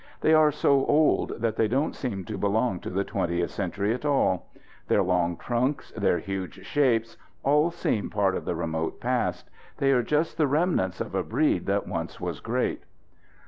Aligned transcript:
They 0.21 0.33
are 0.33 0.51
so 0.51 0.83
old 0.87 1.33
that 1.41 1.57
they 1.57 1.67
don't 1.67 1.95
seem 1.95 2.25
to 2.25 2.35
belong 2.35 2.79
to 2.79 2.89
the 2.89 3.03
twentieth 3.03 3.51
century 3.51 3.93
at 3.93 4.03
all. 4.03 4.47
Their 4.87 5.03
long 5.03 5.37
trunks, 5.37 5.91
their 5.91 6.17
huge 6.17 6.65
shapes, 6.65 7.17
all 7.43 7.69
seem 7.69 8.09
part 8.09 8.35
of 8.35 8.45
the 8.45 8.55
remote 8.55 8.99
past. 8.99 9.51
They 9.77 9.91
are 9.91 10.01
just 10.01 10.37
the 10.37 10.47
remnants 10.47 11.01
of 11.01 11.13
a 11.13 11.21
breed 11.21 11.67
that 11.67 11.87
once 11.87 12.19
was 12.19 12.39
great. 12.39 12.81